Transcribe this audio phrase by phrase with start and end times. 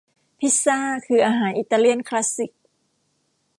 [0.39, 2.51] พิซซ่าคืออาหารอิตาเลียนคลาสสิค